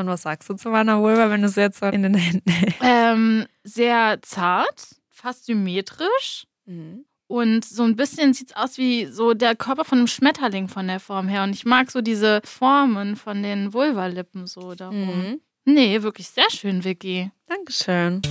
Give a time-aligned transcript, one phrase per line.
[0.00, 2.50] Und was sagst du zu meiner Vulva, wenn du sie jetzt so in den Händen
[2.50, 2.80] hältst?
[2.82, 6.46] Ähm, sehr zart, fast symmetrisch.
[6.66, 7.04] Mhm.
[7.26, 10.88] Und so ein bisschen sieht es aus wie so der Körper von einem Schmetterling von
[10.88, 11.44] der Form her.
[11.44, 15.06] Und ich mag so diese Formen von den Vulvalippen so darum.
[15.06, 15.40] Mhm.
[15.64, 17.30] Nee, wirklich sehr schön, Vicky.
[17.46, 18.22] Dankeschön.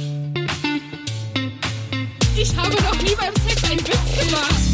[2.35, 4.69] Ich habe noch nie beim Sex einen Witz gemacht.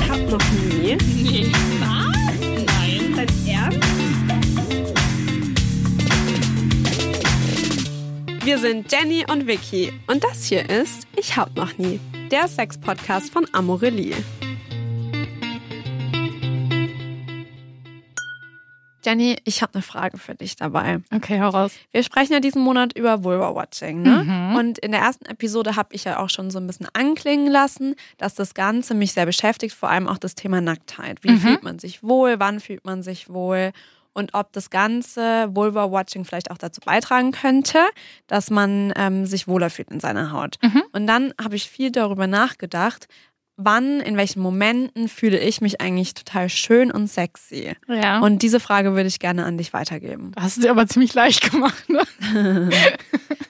[0.00, 0.96] Ich hab noch nie.
[0.96, 1.89] Nee.
[8.42, 12.00] Wir sind Jenny und Vicky und das hier ist Ich hab noch nie,
[12.30, 14.14] der Sex-Podcast von Amorelie.
[19.04, 21.00] Jenny, ich habe eine Frage für dich dabei.
[21.14, 21.72] Okay, hau raus.
[21.90, 24.24] Wir sprechen ja diesen Monat über Vulva-Watching, ne?
[24.24, 24.56] Mhm.
[24.56, 27.94] Und in der ersten Episode habe ich ja auch schon so ein bisschen anklingen lassen,
[28.18, 31.18] dass das Ganze mich sehr beschäftigt, vor allem auch das Thema Nacktheit.
[31.22, 31.38] Wie Mhm.
[31.38, 33.72] fühlt man sich wohl, wann fühlt man sich wohl
[34.12, 37.78] und ob das ganze Vulva-Watching vielleicht auch dazu beitragen könnte,
[38.26, 40.56] dass man ähm, sich wohler fühlt in seiner Haut.
[40.62, 40.82] Mhm.
[40.92, 43.08] Und dann habe ich viel darüber nachgedacht,
[43.64, 47.74] wann, in welchen Momenten fühle ich mich eigentlich total schön und sexy.
[47.88, 48.20] Ja.
[48.20, 50.32] Und diese Frage würde ich gerne an dich weitergeben.
[50.34, 52.02] das hast du dir aber ziemlich leicht gemacht, ne?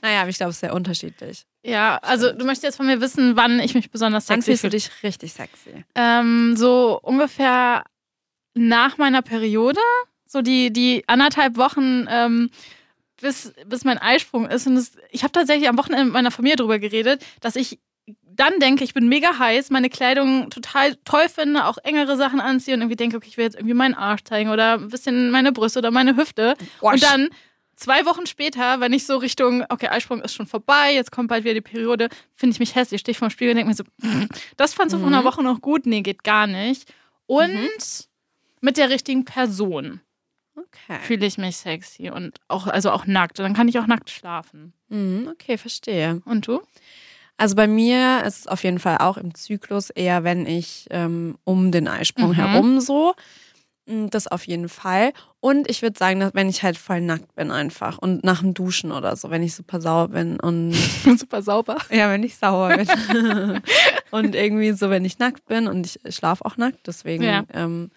[0.02, 1.45] Naja, aber ich glaube, es ist sehr unterschiedlich.
[1.62, 4.69] Ja, also du möchtest jetzt von mir wissen, wann ich mich besonders sexy fühlst du
[4.69, 4.78] fühle.
[4.78, 5.84] dich richtig sexy.
[5.95, 7.84] Ähm, so ungefähr
[8.55, 9.80] nach meiner Periode,
[10.31, 12.50] so die, die anderthalb Wochen, ähm,
[13.20, 14.67] bis, bis mein Eisprung ist.
[14.67, 18.61] Und das, ich habe tatsächlich am Wochenende mit meiner Familie darüber geredet, dass ich dann
[18.61, 22.81] denke, ich bin mega heiß, meine Kleidung total toll finde, auch engere Sachen anziehe und
[22.81, 25.81] irgendwie denke, okay, ich will jetzt irgendwie meinen Arsch zeigen oder ein bisschen meine Brüste
[25.81, 26.55] oder meine Hüfte.
[26.81, 27.28] Und dann
[27.75, 31.42] zwei Wochen später, wenn ich so Richtung, okay, Eisprung ist schon vorbei, jetzt kommt bald
[31.42, 33.77] wieder die Periode, finde ich mich hässlich, stehe ich vor dem Spiegel und denke mir
[33.77, 33.84] so,
[34.56, 35.86] das fandst du vor einer Woche noch gut?
[35.86, 36.91] Nee, geht gar nicht.
[37.27, 38.08] Und
[38.61, 40.01] mit der richtigen Person
[40.56, 40.98] Okay.
[41.03, 43.39] fühle ich mich sexy und auch, also auch nackt.
[43.39, 44.73] Und dann kann ich auch nackt schlafen.
[44.89, 46.20] Mhm, okay, verstehe.
[46.25, 46.61] Und du?
[47.37, 51.39] Also bei mir ist es auf jeden Fall auch im Zyklus eher, wenn ich ähm,
[51.45, 52.35] um den Eisprung Mhm.
[52.35, 53.14] herum so.
[53.86, 55.13] Mm, Das auf jeden Fall.
[55.41, 58.53] Und ich würde sagen, dass wenn ich halt voll nackt bin einfach und nach dem
[58.53, 60.73] Duschen oder so, wenn ich super sauer bin und
[61.19, 61.79] Super sauber.
[61.91, 63.63] ja, wenn ich sauer bin.
[64.11, 67.45] und irgendwie so, wenn ich nackt bin und ich schlafe auch nackt, deswegen Ja.
[67.55, 67.91] ähm,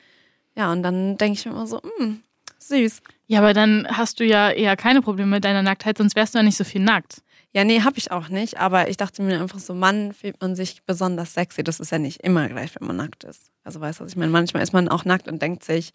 [0.55, 2.21] ja, und dann denke ich mir immer so, mm,
[2.67, 3.01] süß.
[3.27, 6.39] Ja, aber dann hast du ja eher keine Probleme mit deiner Nacktheit, sonst wärst du
[6.39, 7.21] ja nicht so viel nackt.
[7.53, 8.57] Ja, nee, habe ich auch nicht.
[8.59, 11.63] Aber ich dachte mir einfach so, Mann, fühlt man sich besonders sexy.
[11.63, 13.51] Das ist ja nicht immer gleich, wenn man nackt ist.
[13.63, 14.31] Also weißt du, was ich meine?
[14.31, 15.93] Manchmal ist man auch nackt und denkt sich,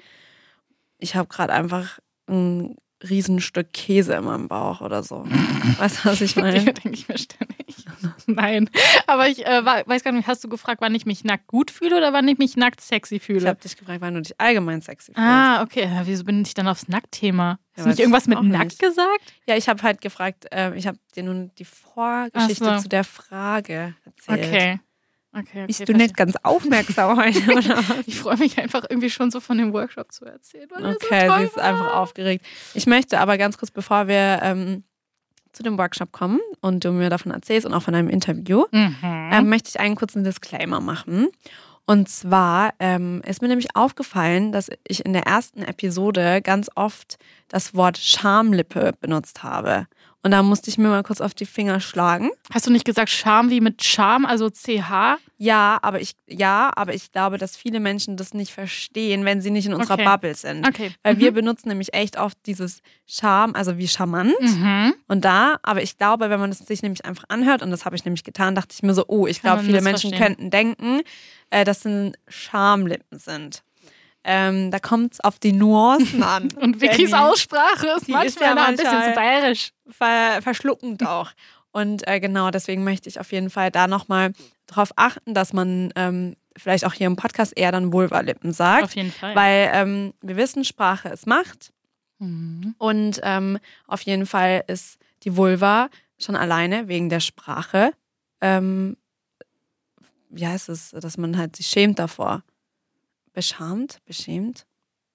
[0.98, 1.98] ich habe gerade einfach
[2.28, 2.76] ein
[3.08, 5.24] Riesenstück Käse in meinem Bauch oder so.
[5.78, 6.64] weißt du, was ich Ja, meine?
[6.64, 7.76] denke ich mir ständig.
[8.26, 8.68] Nein.
[9.06, 11.96] Aber ich äh, weiß gar nicht, hast du gefragt, wann ich mich nackt gut fühle
[11.96, 13.48] oder wann ich mich nackt sexy Ich fühle?
[13.48, 15.18] habe dich gefragt, wann du dich allgemein sexy fühlst.
[15.18, 15.84] ah, okay.
[15.84, 17.58] Ja, wieso bin ich dann aufs Nacktthema?
[17.76, 18.78] Ja, Hast du nicht irgendwas ich mit nackt nicht.
[18.80, 19.32] gesagt?
[19.46, 22.78] Ja, ich habe halt gefragt, äh, ich habe dir nun die Vorgeschichte so.
[22.78, 24.44] zu der Frage erzählt.
[24.46, 24.80] Okay.
[25.32, 25.66] Okay, okay.
[25.66, 28.06] Bist du nicht ganz aufmerksam heute, oder was?
[28.06, 30.68] Ich freue mich einfach irgendwie schon so von dem Workshop zu erzählen.
[30.70, 32.44] Er Okay, so sie ist einfach aufgeregt.
[32.74, 34.84] Ich möchte aber ganz kurz, bevor wir ähm,
[35.52, 38.96] zu dem Workshop kommen und du mir davon erzählst und auch von einem Interview, Mhm.
[39.32, 41.28] ähm, möchte ich einen kurzen Disclaimer machen.
[41.84, 47.16] Und zwar ähm, ist mir nämlich aufgefallen, dass ich in der ersten Episode ganz oft
[47.48, 49.86] das Wort Schamlippe benutzt habe.
[50.22, 52.30] Und da musste ich mir mal kurz auf die Finger schlagen.
[52.52, 55.18] Hast du nicht gesagt Charme wie mit Charme, also CH?
[55.36, 59.50] Ja, aber ich, ja, aber ich glaube, dass viele Menschen das nicht verstehen, wenn sie
[59.50, 60.04] nicht in unserer Okay.
[60.04, 60.66] Bubble sind.
[60.66, 60.90] Okay.
[61.04, 61.20] Weil mhm.
[61.20, 64.34] wir benutzen nämlich echt oft dieses Charme, also wie charmant.
[64.40, 64.94] Mhm.
[65.06, 67.94] Und da, aber ich glaube, wenn man es sich nämlich einfach anhört, und das habe
[67.94, 70.36] ich nämlich getan, dachte ich mir so, oh, ich glaube, viele Menschen missverstehen.
[70.36, 71.00] könnten denken,
[71.50, 73.62] äh, dass es Schamlippen sind.
[74.24, 76.48] Ähm, da kommt es auf die Nuancen an.
[76.60, 77.12] Und Vickys.
[77.12, 79.70] Aussprache ist manchmal ist ja noch ein bisschen manchmal- zu bayerisch.
[79.88, 81.30] Ver verschluckend auch.
[81.70, 84.32] Und äh, genau, deswegen möchte ich auf jeden Fall da nochmal
[84.66, 88.84] drauf achten, dass man ähm, vielleicht auch hier im Podcast eher dann Vulva-Lippen sagt.
[88.84, 89.34] Auf jeden Fall.
[89.34, 91.72] Weil ähm, wir wissen, Sprache ist Macht.
[92.18, 92.74] Mhm.
[92.78, 95.88] Und ähm, auf jeden Fall ist die Vulva
[96.18, 97.92] schon alleine wegen der Sprache,
[98.40, 98.96] ähm,
[100.30, 102.42] wie heißt es, dass man halt sich schämt davor.
[103.42, 104.66] Beschamt, beschämt,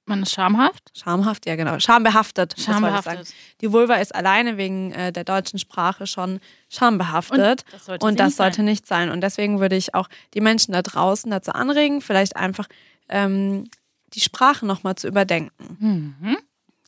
[0.05, 0.91] Man ist schamhaft?
[0.97, 2.55] schamhaft, ja genau, schambehaftet.
[2.57, 3.33] Schambehaftet.
[3.59, 6.39] Die Vulva ist alleine wegen äh, der deutschen Sprache schon
[6.69, 7.65] schambehaftet.
[7.73, 8.45] das sollte Und das nicht sein.
[8.45, 9.09] sollte nicht sein.
[9.11, 12.67] Und deswegen würde ich auch die Menschen da draußen dazu anregen, vielleicht einfach
[13.09, 13.65] ähm,
[14.13, 15.77] die Sprache nochmal zu überdenken.
[15.81, 16.37] Mhm.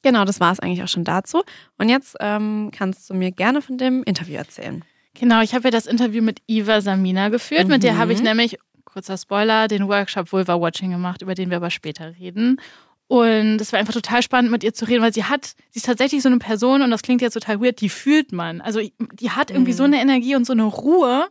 [0.03, 1.43] Genau, das war es eigentlich auch schon dazu.
[1.77, 4.85] Und jetzt ähm, kannst du mir gerne von dem Interview erzählen.
[5.15, 7.67] Genau, ich habe ja das Interview mit Iva Samina geführt.
[7.67, 7.97] Mit der Mhm.
[7.97, 8.57] habe ich nämlich,
[8.95, 12.61] kurzer Spoiler, den Workshop Vulva Watching gemacht, über den wir aber später reden.
[13.07, 15.85] Und es war einfach total spannend, mit ihr zu reden, weil sie hat, sie ist
[15.85, 18.61] tatsächlich so eine Person, und das klingt jetzt total weird, die fühlt man.
[18.61, 18.79] Also
[19.19, 19.77] die hat irgendwie Mhm.
[19.77, 21.27] so eine Energie und so eine Ruhe,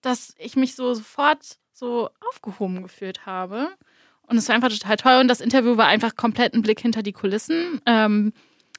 [0.00, 3.68] dass ich mich so sofort so aufgehoben gefühlt habe.
[4.28, 5.20] Und es war einfach total toll.
[5.20, 8.32] Und das Interview war einfach komplett ein Blick hinter die Kulissen ähm,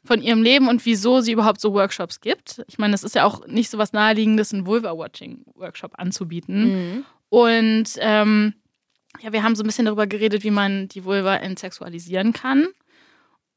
[0.06, 2.64] von ihrem Leben und wieso sie überhaupt so Workshops gibt.
[2.68, 6.64] Ich meine, es ist ja auch nicht so was Naheliegendes, einen Vulva-Watching-Workshop anzubieten.
[6.96, 7.06] Mhm.
[7.30, 8.54] Und ähm,
[9.22, 12.68] ja, wir haben so ein bisschen darüber geredet, wie man die Vulva entsexualisieren kann.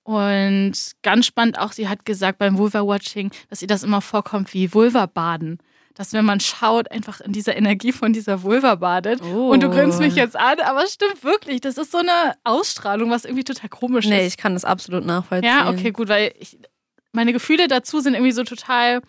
[0.05, 0.73] Und
[1.03, 5.59] ganz spannend auch, sie hat gesagt beim Vulva-Watching, dass ihr das immer vorkommt wie Vulva-Baden.
[5.95, 9.21] Dass wenn man schaut, einfach in dieser Energie von dieser Vulva badet.
[9.23, 9.51] Oh.
[9.51, 11.61] Und du grinst mich jetzt an, aber es stimmt wirklich.
[11.61, 14.33] Das ist so eine Ausstrahlung, was irgendwie total komisch Nee, ist.
[14.33, 15.51] ich kann das absolut nachvollziehen.
[15.51, 16.59] Ja, okay, gut, weil ich,
[17.13, 19.03] meine Gefühle dazu sind irgendwie so total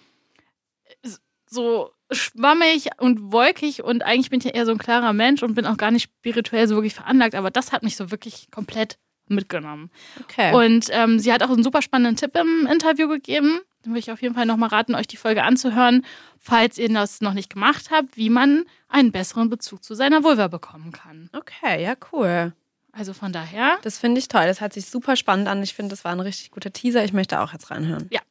[1.50, 5.56] so schwammig und wolkig und eigentlich bin ich ja eher so ein klarer Mensch und
[5.56, 8.98] bin auch gar nicht spirituell so wirklich veranlagt, aber das hat mich so wirklich komplett
[9.27, 9.89] mitgenommen.
[10.21, 10.54] Okay.
[10.54, 13.60] Und ähm, sie hat auch einen super spannenden Tipp im Interview gegeben.
[13.86, 16.06] Den würde ich auf jeden Fall nochmal raten, euch die Folge anzuhören,
[16.39, 20.48] falls ihr das noch nicht gemacht habt, wie man einen besseren Bezug zu seiner Vulva
[20.48, 21.30] bekommen kann.
[21.33, 22.54] okay, ja, cool.
[22.95, 24.45] Also von daher, Das finde ich toll.
[24.45, 25.63] Das hört sich super spannend an.
[25.63, 27.04] Ich finde, das war ein richtig guter Teaser.
[27.04, 28.07] Ich möchte auch jetzt reinhören.
[28.12, 28.21] Ja.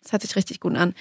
[0.00, 0.94] Das hört sich richtig gut an.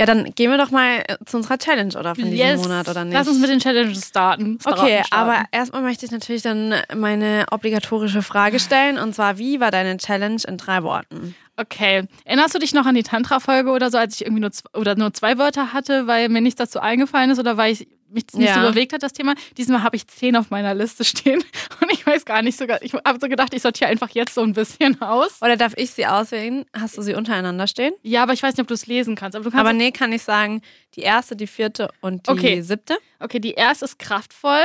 [0.00, 2.14] Ja, dann gehen wir doch mal äh, zu unserer Challenge, oder?
[2.14, 3.12] Von diesem Monat, oder nicht?
[3.12, 4.58] Lass uns mit den Challenges starten.
[4.64, 5.12] Okay, starten.
[5.12, 8.96] aber erstmal möchte ich natürlich dann meine obligatorische Frage stellen.
[8.96, 11.34] Und zwar, wie war deine Challenge in drei Worten?
[11.60, 12.06] Okay.
[12.24, 14.94] Erinnerst du dich noch an die Tantra-Folge oder so, als ich irgendwie nur, zwei, oder
[14.96, 18.48] nur zwei Wörter hatte, weil mir nichts dazu eingefallen ist oder weil ich mich nicht
[18.48, 18.62] Ja.
[18.64, 19.34] so bewegt hat, das Thema?
[19.56, 21.44] Diesmal habe ich zehn auf meiner Liste stehen
[21.80, 22.82] und ich weiß gar nicht sogar.
[22.82, 25.40] Ich habe so gedacht, ich sortiere einfach jetzt so ein bisschen aus.
[25.42, 26.64] Oder darf ich sie auswählen?
[26.72, 27.92] Hast du sie untereinander stehen?
[28.02, 29.36] Ja, aber ich weiß nicht, ob du es lesen kannst.
[29.36, 30.62] Aber du kannst Aber nee, kann ich sagen,
[30.96, 32.62] die erste, die vierte und die Okay.
[32.62, 32.96] siebte.
[33.20, 34.64] Okay, die erste ist kraftvoll,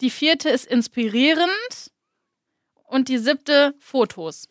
[0.00, 1.90] die vierte ist inspirierend
[2.84, 4.48] und die siebte Fotos.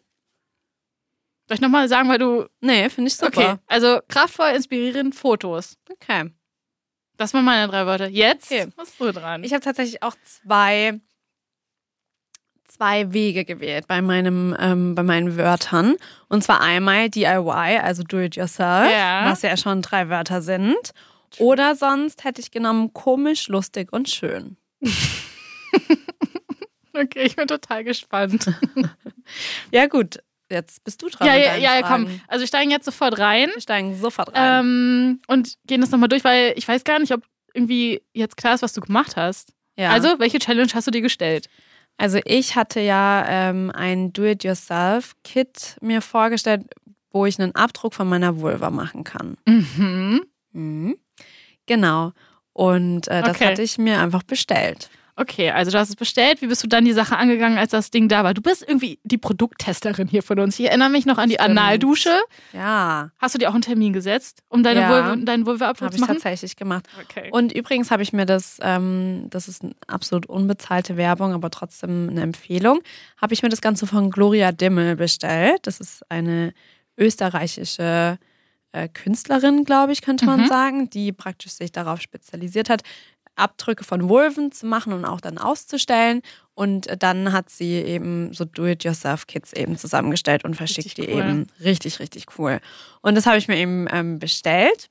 [1.52, 2.46] Soll ich nochmal sagen, weil du.
[2.62, 3.28] Nee, finde ich super.
[3.28, 5.78] Okay, also kraftvoll, inspirierend, Fotos.
[5.92, 6.32] okay.
[7.18, 8.08] Das waren meine drei Wörter.
[8.08, 8.68] Jetzt Okay.
[8.78, 9.44] bist du dran.
[9.44, 11.02] Ich habe tatsächlich auch zwei,
[12.70, 15.96] zwei Wege gewählt bei, meinem, ähm, bei meinen Wörtern.
[16.30, 19.26] Und zwar einmal DIY, also Do It Yourself, Ja.
[19.30, 20.92] was ja schon drei Wörter sind.
[21.38, 24.56] Oder sonst hätte ich genommen komisch, lustig und schön.
[26.94, 28.46] okay, ich bin total gespannt.
[29.72, 30.18] Ja, gut.
[30.52, 31.28] Jetzt bist du dran.
[31.28, 32.06] ja, ja, ja, Fragen.
[32.06, 32.22] komm.
[32.28, 34.60] Also wir steigen jetzt sofort rein Wir steigen sofort rein.
[34.66, 38.54] ähm, und gehen das nochmal durch, weil ich weiß gar nicht, ob irgendwie jetzt klar
[38.56, 39.54] ist, was du gemacht hast.
[39.78, 39.90] ja.
[39.90, 41.48] Also, welche Challenge hast du dir gestellt?
[41.98, 46.64] Also ich hatte ja ähm, ein Do-it-yourself-Kit mir vorgestellt,
[47.12, 49.38] wo ich einen Abdruck von meiner Vulva machen kann.
[49.46, 50.22] Mhm.
[50.54, 50.98] Mhm.
[51.66, 52.14] Genau.
[52.54, 53.46] Und äh, das Okay.
[53.48, 54.90] hatte ich mir einfach bestellt.
[55.16, 56.42] Okay, also du hast es bestellt.
[56.42, 58.34] Wie bist du dann die Sache angegangen, als das Ding da war?
[58.34, 60.58] Du bist irgendwie die Produkttesterin hier von uns.
[60.60, 61.50] Ich erinnere mich noch an die Stimmt.
[61.58, 62.12] Analdusche.
[62.54, 64.90] Ja, Hast du dir auch einen Termin gesetzt, um deine Ja.
[64.90, 66.14] Vulva, deinen habe zu ich machen?
[66.16, 66.88] tatsächlich gemacht.
[67.04, 67.30] Okay.
[67.32, 72.08] Und übrigens habe ich mir das, ähm, das ist eine absolut unbezahlte Werbung, aber trotzdem
[72.10, 72.80] eine Empfehlung,
[73.22, 75.60] habe ich mir das Ganze von Gloria Dimmel bestellt.
[75.68, 76.54] Das ist eine
[76.98, 78.18] österreichische
[78.74, 80.48] äh, Künstlerin, glaube ich, könnte man Mhm.
[80.48, 82.84] sagen, die praktisch sich darauf spezialisiert hat,
[83.42, 86.22] Abdrücke von Vulven zu machen und auch dann auszustellen.
[86.54, 91.20] Und dann hat sie eben so Do-it-yourself-Kits eben zusammengestellt und verschickt Richtig die cool.
[91.20, 91.48] eben.
[91.60, 92.60] Richtig, richtig cool.
[93.02, 94.90] Und das habe ich mir eben ähm, bestellt.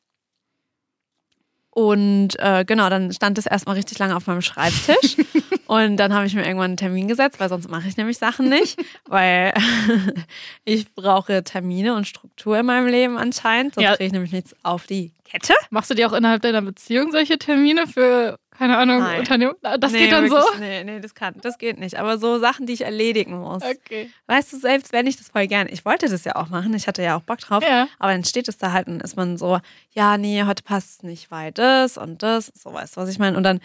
[1.70, 5.16] Und äh, genau, dann stand es erstmal richtig lange auf meinem Schreibtisch.
[5.70, 8.48] und dann habe ich mir irgendwann einen Termin gesetzt, weil sonst mache ich nämlich Sachen
[8.48, 8.76] nicht.
[9.06, 9.52] weil
[10.64, 13.74] ich brauche Termine und Struktur in meinem Leben anscheinend.
[13.74, 13.92] Sonst Ja.
[13.94, 15.54] kriege ich nämlich nichts auf die Kette.
[15.70, 19.20] Machst du dir auch innerhalb deiner Beziehung solche Termine für, keine Ahnung, Nein.
[19.20, 19.54] Unternehmen?
[19.62, 20.58] Das nee, geht dann wirklich, so?
[20.58, 22.00] Nee, nee, das kann, das geht nicht.
[22.00, 23.62] Aber so Sachen, die ich erledigen muss.
[23.62, 24.10] Okay.
[24.26, 26.88] Weißt du, selbst wenn ich das voll gern, ich wollte das ja auch machen, ich
[26.88, 27.86] hatte ja auch Bock drauf, Ja.
[28.00, 29.60] aber dann steht es da halt und ist man so,
[29.92, 33.20] ja, nee, heute passt es nicht, weil das und das, so weißt du, was ich
[33.20, 33.36] meine.
[33.36, 33.60] Und dann,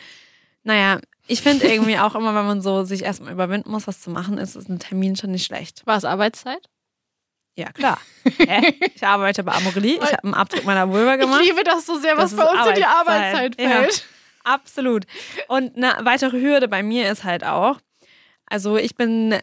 [0.64, 4.10] naja, ich finde irgendwie auch immer, wenn man so sich erstmal überwinden muss, was zu
[4.10, 5.82] machen, ist, ist ein Termin schon nicht schlecht.
[5.86, 6.70] War es Arbeitszeit?
[7.58, 8.00] Ja, klar.
[8.38, 8.74] Hä?
[8.96, 11.42] Ich arbeite bei Amorelie, ich habe einen Abdruck meiner Vulva gemacht.
[11.42, 13.60] Ich liebe das so sehr, was Das bei uns in die Arbeitszeit.
[13.60, 13.70] Arbeitszeit Ja.
[13.82, 14.06] fällt.
[14.44, 15.06] Absolut.
[15.48, 17.80] Und eine weitere Hürde bei mir ist halt auch,
[18.46, 19.36] also ich bin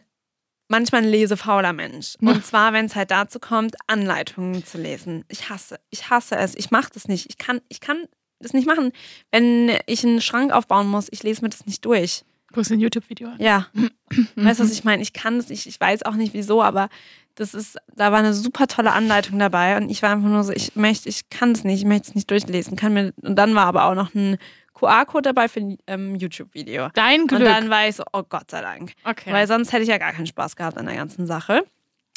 [0.69, 2.15] manchmal ein lesefauler Mensch.
[2.21, 5.25] Und zwar, wenn es halt dazu kommt, Anleitungen zu lesen.
[5.27, 6.55] Ich hasse, ich hasse es.
[6.55, 7.29] Ich mache das nicht.
[7.29, 8.07] Ich kann, ich kann
[8.39, 8.91] das nicht machen.
[9.31, 12.23] Wenn ich einen Schrank aufbauen muss, ich lese mir das nicht durch.
[12.53, 13.37] Guckst du ein YouTube-Video an?
[13.39, 13.67] Ja.
[14.35, 15.01] Weißt du, was ich meine?
[15.01, 15.65] Ich kann es nicht.
[15.65, 16.89] Ich weiß auch nicht wieso, aber
[17.35, 20.53] das ist, da war eine super tolle Anleitung dabei und ich war einfach nur so,
[20.53, 22.77] ich möchte, ich kann es nicht, ich möchte es nicht durchlesen.
[22.77, 24.37] Kann mir, und dann war aber auch noch ein
[24.75, 26.89] QR-Code dabei für ein ähm, YouTube-Video.
[26.93, 27.41] Dein Glück.
[27.41, 28.93] Und dann war ich so, oh Gott sei Dank.
[29.03, 29.31] okay.
[29.33, 31.63] Weil sonst hätte ich ja gar keinen Spaß gehabt an der ganzen Sache.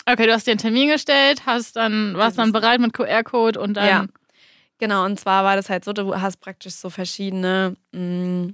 [0.04, 3.75] okay, du hast dir einen Termin gestellt, hast dann, warst dann bereit mit QR-Code und
[3.75, 3.87] dann.
[3.88, 4.06] Ja.
[4.78, 8.52] Genau, und zwar war das halt so, du hast praktisch so verschiedene, mh,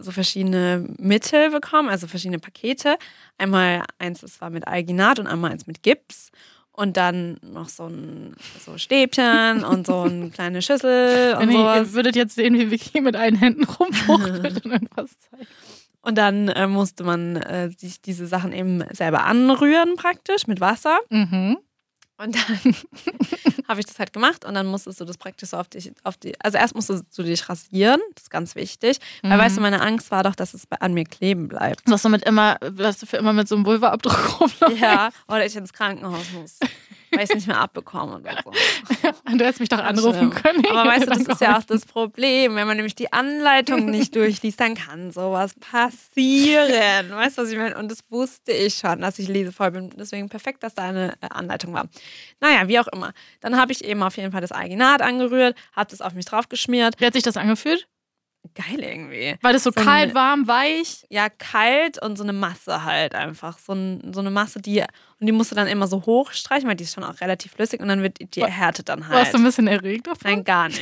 [0.00, 2.96] so verschiedene Mittel bekommen, also verschiedene Pakete.
[3.38, 6.30] Einmal eins, das war mit Alginat und einmal eins mit Gips.
[6.72, 11.58] Und dann noch so ein so Stäbchen und so eine kleine Schüssel und Wenn ihr,
[11.58, 11.76] sowas.
[11.88, 15.46] ihr würdet jetzt sehen, wie Vicky mit einen Händen rumfuchtelt und dann was zeigt.
[16.02, 20.98] Und dann äh, musste man äh, sich diese Sachen eben selber anrühren praktisch mit Wasser.
[21.10, 21.58] Mhm.
[22.18, 22.74] Und dann
[23.68, 26.16] habe ich das halt gemacht und dann musstest du das praktisch so auf dich, auf
[26.16, 28.98] die, also erst musstest du dich rasieren, das ist ganz wichtig.
[29.22, 29.40] Weil Mhm.
[29.40, 31.88] weißt du, meine Angst war doch, dass es an mir kleben bleibt.
[31.88, 34.80] Dass du mit immer, dass du für immer mit so einem Vulva-Abdruck rumläufst.
[34.82, 36.58] Ja, oder ich ins Krankenhaus muss,
[37.10, 38.52] weil ich es nicht mehr abbekomme oder so.
[39.38, 40.64] Du hättest mich doch anrufen können.
[40.66, 42.56] Aber weißt du, das ist ja auch das Problem.
[42.56, 47.10] Wenn man nämlich die Anleitung nicht durchliest, dann kann sowas passieren.
[47.10, 47.76] Weißt du, was ich meine?
[47.76, 49.90] Und das wusste ich schon, dass ich lesevoll bin.
[49.96, 51.88] Deswegen perfekt, dass da eine äh, Anleitung war.
[52.40, 53.12] Naja, wie auch immer.
[53.40, 56.48] Dann habe ich eben auf jeden Fall das Alginat angerührt, habe das auf mich drauf
[56.48, 56.94] geschmiert.
[57.00, 57.86] Wie hat sich das angefühlt?
[58.54, 59.36] Geil irgendwie.
[59.42, 61.06] War das so, So kalt, eine- warm, weich?
[61.10, 63.58] Ja, kalt und so eine Masse halt einfach.
[63.58, 64.80] So, ein, so eine Masse, die.
[65.20, 67.80] Und die musst du dann immer so hochstreichen, weil die ist schon auch relativ flüssig
[67.80, 69.18] und dann wird die erhärtet dann halt.
[69.18, 70.30] Warst du ein bisschen erregt davon?
[70.30, 70.80] Nein, gar nicht.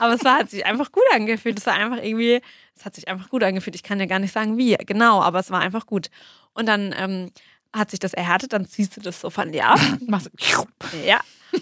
[0.00, 1.58] Aber es war, hat sich einfach gut angefühlt.
[1.58, 2.40] Es war einfach irgendwie,
[2.76, 3.74] es hat sich einfach gut angefühlt.
[3.74, 6.08] Ich kann ja gar nicht sagen, wie, genau, aber es war einfach gut.
[6.54, 7.30] Und dann ähm,
[7.72, 9.80] hat sich das erhärtet, dann ziehst du das so von dir ab.
[10.06, 11.20] Machst du- ja.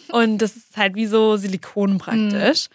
[0.08, 2.66] Und das ist halt wie so Silikon praktisch.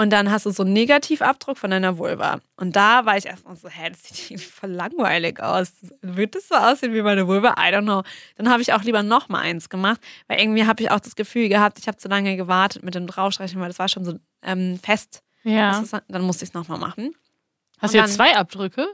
[0.00, 2.40] Und dann hast du so einen Negativabdruck von deiner Vulva.
[2.56, 5.74] Und da war ich erstmal so, hä, das sieht irgendwie voll langweilig aus.
[6.00, 7.50] Wird das so aussehen wie meine Vulva?
[7.50, 8.02] I don't know.
[8.36, 11.16] Dann habe ich auch lieber noch mal eins gemacht, weil irgendwie habe ich auch das
[11.16, 14.18] Gefühl gehabt, ich habe zu lange gewartet mit dem Draufstreichen, weil das war schon so
[14.42, 15.22] ähm, fest.
[15.42, 15.84] Ja.
[16.08, 17.14] Dann musste ich es noch mal machen.
[17.78, 18.88] Hast du jetzt zwei Abdrücke?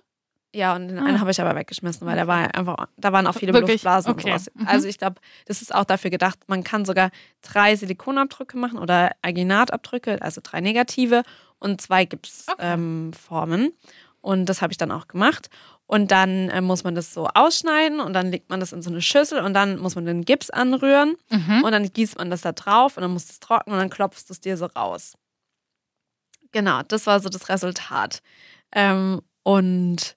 [0.54, 1.04] Ja, und den Ah.
[1.04, 3.82] einen habe ich aber weggeschmissen, weil der war einfach, da waren auch viele Wirklich?
[3.82, 4.32] Luftblasen Okay.
[4.32, 4.50] und sowas.
[4.54, 4.66] Mhm.
[4.66, 7.10] Also ich glaube, das ist auch dafür gedacht, man kann sogar
[7.42, 11.22] drei Silikonabdrücke machen oder Alginatabdrücke, also drei negative
[11.58, 13.10] und zwei Gipsformen.
[13.66, 13.66] Okay.
[13.66, 13.72] Ähm,
[14.22, 15.50] und das habe ich dann auch gemacht.
[15.86, 18.90] Und dann äh, muss man das so ausschneiden und dann legt man das in so
[18.90, 21.62] eine Schüssel und dann muss man den Gips anrühren Mhm.
[21.64, 24.24] und dann gießt man das da drauf und dann muss es trocknen und dann klopfst
[24.28, 25.14] du es dir so raus.
[26.52, 28.22] Genau, das war so das Resultat.
[28.72, 30.16] Ähm, und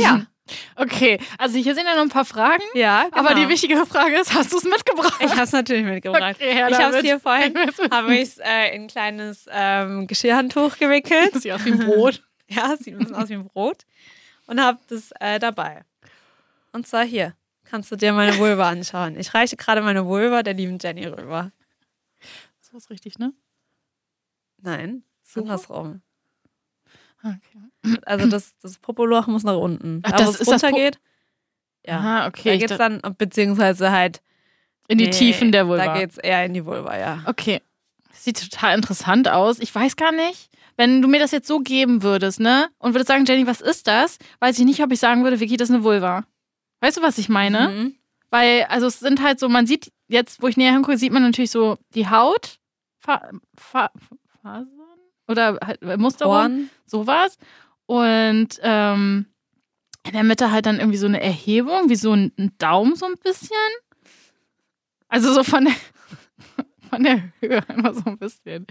[0.00, 0.26] ja,
[0.76, 2.62] Okay, also hier sind ja noch ein paar Fragen.
[2.74, 3.16] ja, genau.
[3.18, 5.20] Aber die wichtige Frage ist, hast du es mitgebracht?
[5.20, 6.36] Ich habe es natürlich mitgebracht.
[6.36, 7.54] Okay, her ich habe es hier vorhin,
[7.90, 11.34] habe ich es äh, in ein kleines ähm, Geschirrhandtuch gewickelt.
[11.34, 12.22] Das sieht aus wie ein Brot.
[12.48, 13.84] ja, sieht ein bisschen aus wie ein Brot.
[14.46, 15.82] Und habe das äh, dabei.
[16.72, 17.34] Und zwar hier.
[17.64, 19.18] Kannst du dir meine Vulva anschauen.
[19.18, 21.52] Ich reiche gerade meine Vulva der lieben Jenny rüber.
[22.62, 23.34] So ist richtig, ne?
[24.62, 25.40] Nein, So?
[25.40, 26.00] andersrum.
[27.22, 27.98] Okay.
[28.06, 30.00] Also das, das Popoloch muss nach unten.
[30.04, 30.98] Ach, da, das es ist das Po- runtergeht.
[31.86, 31.98] Ja.
[31.98, 32.52] Aha, Da okay.
[32.54, 34.20] Ich geht's da- dann, beziehungsweise halt.
[34.88, 35.84] in die nee, Tiefen der Vulva.
[35.86, 37.22] Da geht's eher in die Vulva, ja.
[37.26, 37.60] Okay.
[38.12, 39.58] Sieht total interessant aus.
[39.60, 42.68] Ich weiß gar nicht, wenn du mir das jetzt so geben würdest, ne?
[42.78, 44.18] Und würdest sagen, Jenny, was ist das?
[44.40, 46.24] Weiß ich nicht, ob ich sagen würde, Vicky, das ist eine Vulva.
[46.80, 47.68] Weißt du, was ich meine?
[47.68, 47.94] Mhm.
[48.30, 51.22] Weil, also es sind halt so, man sieht jetzt, wo ich näher hingucke, sieht man
[51.22, 52.58] natürlich so die Haut,
[52.98, 53.90] Fa Fa
[54.42, 54.68] Fasern
[55.28, 56.70] oder halt Musterung, Ohren.
[56.86, 57.38] sowas.
[57.86, 59.26] Und ähm,
[60.06, 63.06] in der Mitte halt dann irgendwie so eine Erhebung, wie so ein, ein Daumen so
[63.06, 63.56] ein bisschen.
[65.08, 65.74] Also so von der,
[66.90, 68.66] von der Höhe einfach so ein bisschen.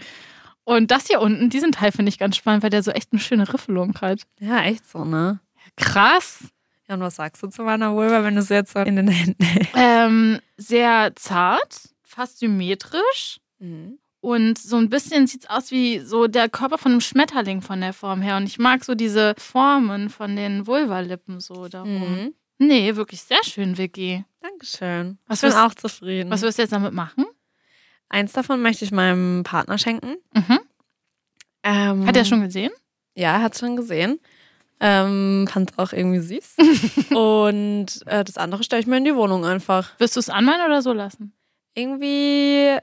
[0.63, 3.21] Und das hier unten, diesen Teil finde ich ganz spannend, weil der so echt eine
[3.21, 4.23] schöne Riffelung hat.
[4.39, 5.39] Ja, echt so, ne?
[5.77, 6.43] Krass.
[6.87, 9.07] Ja, und was sagst du zu meiner Vulva, wenn du sie jetzt so in den
[9.07, 9.71] Händen hältst?
[9.75, 13.39] Ähm, sehr zart, fast symmetrisch.
[13.59, 13.99] Mhm.
[14.19, 17.79] Und so ein bisschen sieht es aus wie so der Körper von einem Schmetterling von
[17.81, 18.37] der Form her.
[18.37, 21.99] Und ich mag so diese Formen von den Vulvalippen so darum.
[21.99, 22.33] Mhm.
[22.57, 24.25] Nee, wirklich sehr schön, Vicky.
[24.41, 25.19] Dankeschön.
[25.27, 26.31] Was ich bin wirst- auch zufrieden.
[26.31, 27.25] Was wirst du jetzt damit machen?
[28.09, 30.15] Eins davon möchte ich meinem Partner schenken.
[30.33, 30.59] Mhm.
[31.63, 32.71] Ähm, Hat er schon gesehen?
[33.15, 34.19] Ja, er hat es schon gesehen.
[34.79, 36.55] Ähm, Fand es auch irgendwie süß.
[37.11, 39.91] und äh, das andere stelle ich mir in die Wohnung einfach.
[39.99, 41.33] Wirst du es anmalen oder so lassen?
[41.73, 42.77] Irgendwie,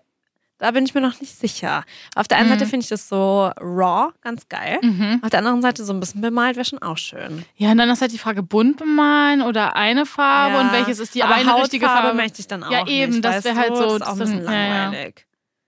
[0.64, 1.84] da bin ich mir noch nicht sicher.
[2.14, 2.52] Auf der einen Mhm.
[2.54, 4.78] Seite finde ich das so raw, ganz geil.
[4.82, 5.20] Mhm.
[5.22, 7.44] Auf der anderen Seite so ein bisschen bemalt wäre schon auch schön.
[7.56, 10.98] Ja, und dann ist halt die Frage, bunt bemalen oder eine Farbe Ja, und welches
[11.00, 12.16] ist die Aber eine richtige Hautfarbe Farbe?
[12.22, 13.24] möchte ich dann auch Ja, eben, nicht.
[13.24, 13.58] das weißt wär du?
[13.60, 14.84] halt so, Das ist auch ein bisschen sind- ja, ja.
[14.84, 15.26] langweilig.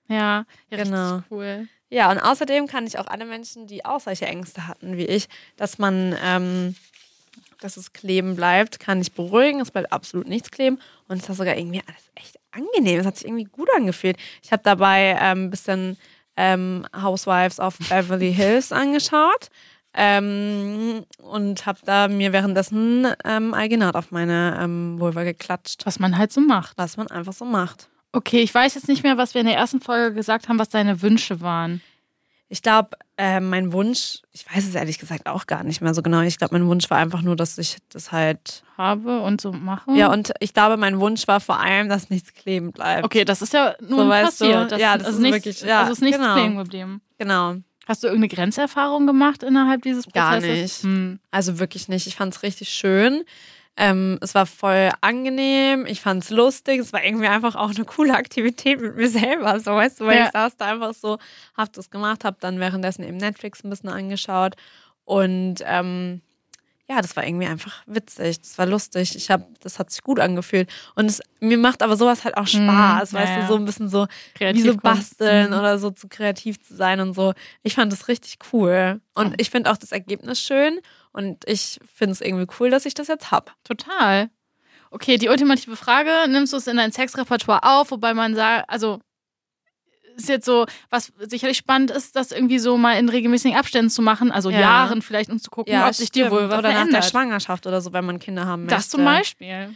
[0.08, 1.22] Ja, Genau.
[1.30, 1.68] cool.
[1.90, 5.28] Ja, und außerdem kann ich auch alle Menschen, die auch solche Ängste hatten wie ich,
[5.56, 6.74] dass man, ähm,
[7.60, 9.60] dass es kleben bleibt, kann ich beruhigen.
[9.60, 10.78] Es bleibt absolut nichts kleben.
[11.08, 13.00] Und es war sogar irgendwie alles echt angenehm.
[13.00, 14.16] Es hat sich irgendwie gut angefühlt.
[14.42, 15.96] Ich habe dabei ähm, ein bisschen
[16.36, 19.48] ähm, Housewives of Beverly Hills angeschaut.
[19.98, 25.86] Ähm, und habe da mir währenddessen ähm, Alginat auf meine ähm, Vulva geklatscht.
[25.86, 26.76] Was man halt so macht.
[26.76, 27.88] Was man einfach so macht.
[28.12, 30.68] Okay, ich weiß jetzt nicht mehr, was wir in der ersten Folge gesagt haben, was
[30.68, 31.80] deine Wünsche waren.
[32.48, 36.02] Ich glaube, äh, mein Wunsch, ich weiß es ehrlich gesagt auch gar nicht mehr so
[36.02, 36.20] genau.
[36.20, 38.62] Ich glaube, mein Wunsch war einfach nur, dass ich das halt.
[38.78, 39.90] Habe und so mache.
[39.92, 43.04] Ja, und ich glaube, mein Wunsch war vor allem, dass nichts kleben bleibt.
[43.04, 44.70] Okay, das ist ja nun So, passiert.
[44.72, 46.34] Das, Ja, das also ist nichts, wirklich- ja, also ist nichts genau.
[46.34, 47.00] kleben geblieben.
[47.18, 47.56] Genau.
[47.88, 50.82] Hast du irgendeine Grenzerfahrung gemacht innerhalb dieses Gar Prozesses?
[50.84, 50.92] nicht.
[50.92, 51.20] Hm.
[51.30, 52.06] Also wirklich nicht.
[52.06, 53.24] Ich fand es richtig schön.
[53.78, 55.84] Ähm, es war voll angenehm.
[55.86, 56.80] Ich fand es lustig.
[56.80, 59.60] Es war irgendwie einfach auch eine coole Aktivität mit mir selber.
[59.60, 60.24] So, weißt du, weil Ja.
[60.26, 61.18] ich saß da einfach so,
[61.56, 64.56] hab das gemacht, hab dann währenddessen eben Netflix ein bisschen angeschaut.
[65.04, 66.22] Und ähm,
[66.88, 68.40] ja, das war irgendwie einfach witzig.
[68.40, 69.16] Das war lustig.
[69.16, 70.70] Ich hab, das hat sich gut angefühlt.
[70.94, 73.64] Und es, mir macht aber sowas halt auch Spaß, Mm, weißt ja, du, so ein
[73.64, 75.58] bisschen so wie Kreativ so basteln Mhm.
[75.58, 77.32] oder so zu kreativ zu sein und so.
[77.64, 79.00] Ich fand das richtig cool.
[79.14, 80.80] Und ich finde auch das Ergebnis schön.
[81.12, 83.54] Und ich finde es irgendwie cool, dass ich das jetzt hab.
[83.64, 84.30] Total.
[84.92, 89.00] Okay, die ultimative Frage, nimmst du es in dein Sexrepertoire auf, wobei man sagt, also
[90.16, 94.02] ist jetzt so, was sicherlich spannend ist, das irgendwie so mal in regelmäßigen Abständen zu
[94.02, 94.60] machen, also Ja.
[94.60, 96.32] Jahren vielleicht, um zu gucken, ob sich die stimmt.
[96.32, 97.04] Vulva Oder nach verändert.
[97.04, 98.76] der Schwangerschaft oder so, wenn man Kinder haben möchte.
[98.76, 99.74] das zum Beispiel.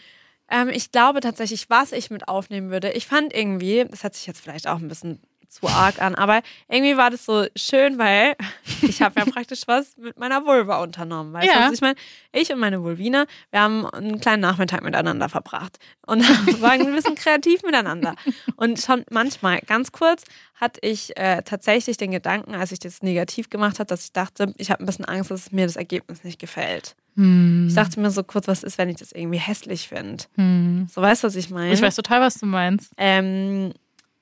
[0.51, 2.91] Ähm, ich glaube tatsächlich, was ich mit aufnehmen würde.
[2.93, 5.21] Ich fand irgendwie, das hört sich jetzt vielleicht auch ein bisschen
[5.51, 8.37] zu arg an, aber irgendwie war das so schön, weil
[8.83, 11.33] ich habe ja praktisch was mit meiner Vulva unternommen.
[11.33, 11.67] Weißt du, Ja.
[11.67, 11.97] was ich meine?
[12.33, 16.21] Ich und meine Vulvina, wir haben einen kleinen Nachmittag miteinander verbracht und
[16.63, 18.15] waren ein bisschen kreativ miteinander.
[18.57, 20.23] Und schon manchmal, ganz kurz,
[20.55, 24.55] hatte ich äh, tatsächlich den Gedanken, als ich das negativ gemacht habe, dass ich dachte,
[24.57, 26.95] ich habe ein bisschen Angst, dass mir das Ergebnis nicht gefällt.
[27.17, 27.67] Hm.
[27.69, 30.25] Ich dachte mir so kurz, was ist, wenn ich das irgendwie hässlich finde?
[30.37, 30.87] Hm.
[30.89, 31.73] So weißt du, was ich meine?
[31.73, 32.93] Ich weiß total, was du meinst.
[32.99, 33.73] Ähm,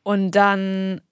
[0.04, 1.02] und dann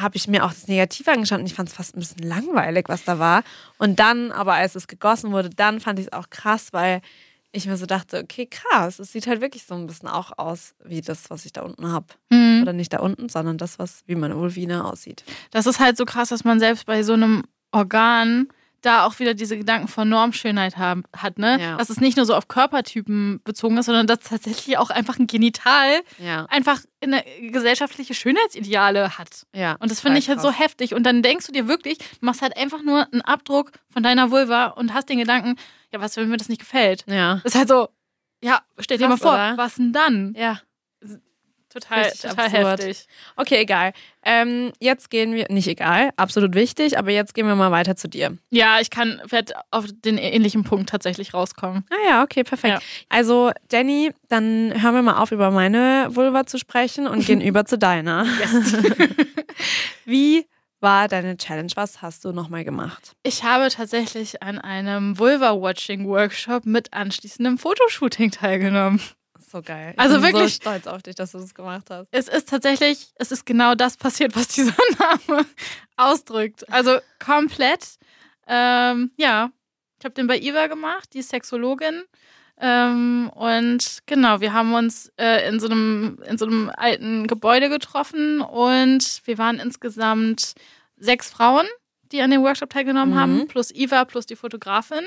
[0.00, 2.88] habe ich mir auch das Negative angeschaut und ich fand es fast ein bisschen langweilig,
[2.88, 3.42] was da war.
[3.78, 7.00] Und dann, aber als es gegossen wurde, dann fand ich es auch krass, weil
[7.52, 10.74] ich mir so dachte, okay, krass, es sieht halt wirklich so ein bisschen auch aus
[10.84, 12.06] wie das, was ich da unten habe.
[12.30, 12.62] Hm.
[12.62, 15.24] Oder nicht da unten, sondern das, was wie meine Vulvina aussieht.
[15.50, 18.48] Das ist halt so krass, dass man selbst bei so einem Organ
[18.82, 21.58] da auch wieder diese Gedanken von Normschönheit haben, hat, ne?
[21.60, 21.76] Ja.
[21.76, 25.26] Dass es nicht nur so auf Körpertypen bezogen ist, sondern dass tatsächlich auch einfach ein
[25.26, 26.46] Genital Ja.
[26.46, 29.46] einfach eine gesellschaftliche Schönheitsideale hat.
[29.54, 29.76] Ja.
[29.80, 30.58] Und das finde ich halt so krass.
[30.60, 30.94] heftig.
[30.94, 34.30] Und dann denkst du dir wirklich, du machst halt einfach nur einen Abdruck von deiner
[34.30, 35.56] Vulva und hast den Gedanken,
[35.92, 37.04] ja, was, wenn mir das nicht gefällt?
[37.08, 37.36] Ja.
[37.42, 37.88] Das ist halt so,
[38.42, 39.56] ja, stell dir mal vor, oder?
[39.56, 40.34] was denn dann?
[40.36, 40.60] Ja.
[41.70, 42.80] Total, Richtig total absurd.
[42.80, 43.06] heftig.
[43.36, 43.92] Okay, egal.
[44.24, 48.08] Ähm, jetzt gehen wir, nicht egal, absolut wichtig, aber jetzt gehen wir mal weiter zu
[48.08, 48.36] dir.
[48.50, 51.84] Ja, ich kann, werde auf den ähnlichen Punkt tatsächlich rauskommen.
[51.90, 52.74] Ah ja, okay, perfekt.
[52.74, 52.80] Ja.
[53.10, 57.64] Also, Jenny, dann hören wir mal auf, über meine Vulva zu sprechen und gehen über
[57.66, 58.26] zu deiner.
[60.04, 60.46] Wie
[60.80, 61.72] war deine Challenge?
[61.74, 63.12] Was hast du nochmal gemacht?
[63.22, 69.00] Ich habe tatsächlich an einem Vulva-Watching-Workshop mit anschließendem Fotoshooting teilgenommen.
[69.50, 69.92] So geil.
[69.94, 72.08] Ich Also bin wirklich- so stolz auf dich, dass du das gemacht hast.
[72.10, 75.46] Es ist tatsächlich, es ist genau das passiert, was dieser Name
[75.96, 76.70] ausdrückt.
[76.70, 77.96] Also komplett.
[78.46, 79.50] Ähm, ja,
[79.98, 82.02] ich habe den bei Iva gemacht, die ist Sexologin.
[82.60, 87.68] Ähm, und genau, wir haben uns äh, in, so einem, in so einem alten Gebäude
[87.68, 90.54] getroffen und wir waren insgesamt
[90.96, 91.66] sechs Frauen,
[92.10, 93.18] die an dem Workshop teilgenommen Mhm.
[93.20, 95.04] haben, plus Iva, plus die Fotografin.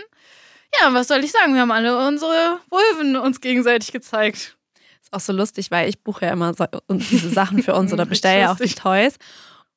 [0.80, 1.54] Ja, was soll ich sagen?
[1.54, 4.58] Wir haben alle unsere Vulven uns gegenseitig gezeigt.
[5.02, 7.92] Ist auch so lustig, weil ich buche ja immer so, und diese Sachen für uns
[7.92, 9.16] oder bestelle ja auch die Toys.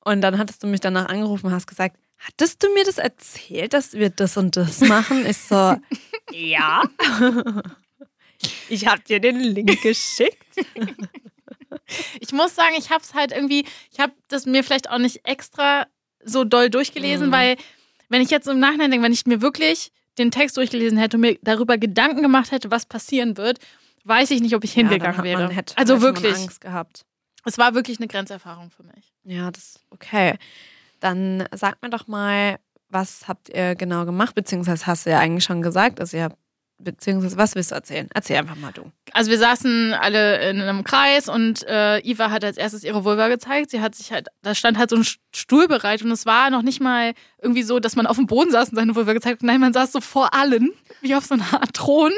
[0.05, 3.73] Und dann hattest du mich danach angerufen und hast gesagt, hattest du mir das erzählt,
[3.73, 5.27] dass wir das und das machen?
[5.27, 5.77] Ich so,
[6.31, 6.83] ja.
[8.69, 10.45] Ich habe dir den Link geschickt.
[12.21, 15.27] Ich muss sagen, ich habe es halt irgendwie, ich habe das mir vielleicht auch nicht
[15.27, 15.87] extra
[16.25, 17.33] so doll durchgelesen, Mhm.
[17.33, 17.57] weil
[18.09, 21.23] wenn ich jetzt im Nachhinein denke, wenn ich mir wirklich den Text durchgelesen hätte und
[21.23, 23.59] mir darüber Gedanken gemacht hätte, was passieren wird,
[24.05, 25.43] weiß ich nicht, ob ich hingegangen ja, dann hat wäre.
[25.43, 27.05] Man, hätte, also hätte man wirklich, Angst gehabt.
[27.45, 29.13] es war wirklich eine Grenzerfahrung für mich.
[29.25, 30.35] Ja, das ist okay.
[31.01, 34.35] Dann sag mir doch mal, was habt ihr genau gemacht?
[34.35, 36.37] Beziehungsweise hast du ja eigentlich schon gesagt, dass ihr habt,
[36.79, 38.09] beziehungsweise was willst du erzählen?
[38.15, 38.91] Erzähl einfach mal du.
[39.13, 43.29] Also wir saßen alle in einem Kreis und äh, Iva hat als erstes ihre Vulva
[43.29, 43.71] gezeigt.
[43.71, 46.63] Sie hat sich halt, da stand halt so ein Stuhl bereit und es war noch
[46.63, 49.47] nicht mal irgendwie so, dass man auf dem Boden saß und seine Vulva gezeigt hat.
[49.47, 52.13] Nein, man saß so vor allen, wie auf so einer Art Thron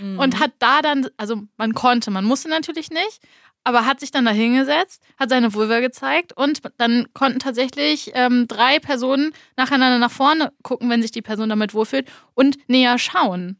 [0.00, 0.18] Mhm.
[0.18, 3.20] und hat da dann, also man konnte, man musste natürlich nicht,
[3.64, 8.46] aber hat sich dann da hingesetzt, hat seine Vulva gezeigt und dann konnten tatsächlich ähm,
[8.48, 13.58] drei Personen nacheinander nach vorne gucken, wenn sich die Person damit wohlfühlt und näher schauen.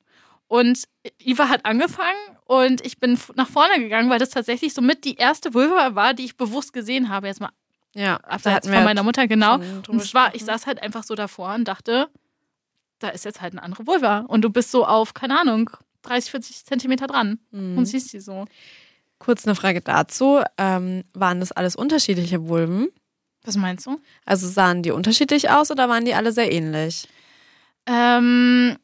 [0.52, 0.84] Und
[1.18, 5.54] Iva hat angefangen und ich bin nach vorne gegangen, weil das tatsächlich somit die erste
[5.54, 7.26] Vulva war, die ich bewusst gesehen habe.
[7.28, 7.48] Jetzt mal
[7.94, 9.54] Ja, abseits von meiner Mutter, genau.
[9.88, 12.10] Und es war, ich saß halt einfach so davor und dachte,
[12.98, 14.18] da ist jetzt halt eine andere Vulva.
[14.28, 15.70] Und du bist so auf, keine Ahnung,
[16.02, 17.78] 30, 40 Zentimeter dran Mhm.
[17.78, 18.44] und siehst sie so.
[19.18, 20.42] Kurz eine Frage dazu.
[20.58, 22.88] Ähm, waren das alles unterschiedliche Vulven?
[23.44, 23.98] Was meinst du?
[24.26, 27.08] Also sahen die unterschiedlich aus oder waren die alle sehr ähnlich?
[27.86, 28.76] Ähm,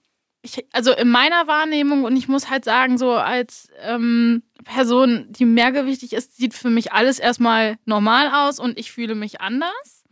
[0.42, 5.44] ich, also in meiner Wahrnehmung, und ich muss halt sagen, so als ähm, Person, die
[5.44, 10.04] mehrgewichtig ist, sieht für mich alles erstmal normal aus und ich fühle mich anders.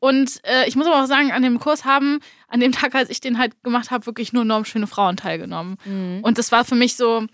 [0.00, 3.08] Und äh, ich muss aber auch sagen, an dem Kurs haben, an dem Tag, als
[3.08, 5.76] ich den halt gemacht habe, wirklich nur normschöne Frauen teilgenommen.
[5.84, 6.20] Mhm.
[6.22, 7.26] Und das war für mich so,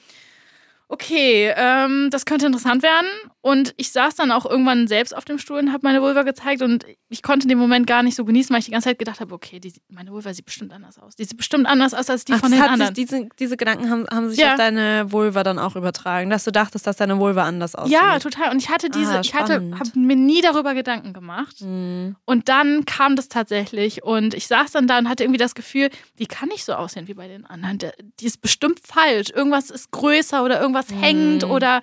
[0.89, 3.09] okay, ähm, das könnte interessant werden.
[3.47, 6.63] Und ich saß dann auch irgendwann selbst auf dem Stuhl und habe meine Vulva gezeigt
[6.63, 9.21] und ich konnte den Moment gar nicht so genießen, weil ich die ganze Zeit gedacht
[9.21, 11.15] habe, okay, die, meine Vulva sieht bestimmt anders aus.
[11.15, 12.95] Die sieht bestimmt anders aus als die Ach, von den anderen.
[12.95, 14.53] Sich, diese, diese Gedanken haben, haben sich Ja.
[14.53, 17.93] auf deine Vulva dann auch übertragen, dass du dachtest, dass deine Vulva anders aussieht.
[17.93, 18.51] ja, total.
[18.51, 21.61] Und ich hatte diese, Ah, ich hatte, habe mir nie darüber Gedanken gemacht.
[21.61, 22.17] Mhm.
[22.25, 25.91] Und dann kam das tatsächlich und ich saß dann da und hatte irgendwie das Gefühl,
[26.19, 27.77] die kann nicht so aussehen wie bei den anderen.
[27.77, 29.29] Der- Die ist bestimmt falsch.
[29.35, 31.83] Irgendwas ist größer oder irgendwas hängt oder,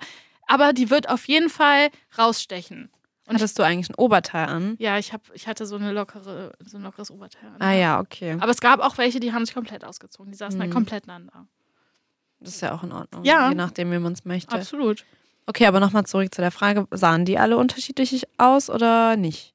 [0.52, 1.88] aber die wird auf jeden Fall
[2.18, 2.90] rausstechen.
[3.28, 4.74] Und Hattest du eigentlich ein Oberteil an?
[4.78, 7.48] Ja, ich, hab, ich hatte so, eine lockere, so ein lockeres Oberteil.
[7.50, 7.56] an.
[7.62, 8.36] Ah ja, okay.
[8.40, 10.32] Aber es gab auch welche, die haben sich komplett ausgezogen.
[10.32, 10.74] Die saßen halt Mhm.
[10.74, 11.46] komplett einander.
[12.40, 13.24] Das ist ja auch in Ordnung.
[13.24, 13.48] Ja.
[13.50, 14.54] Je nachdem, wie man es möchte.
[14.54, 15.04] Absolut.
[15.46, 19.54] Okay, aber nochmal zurück zu der Frage, sahen die alle unterschiedlich aus oder nicht?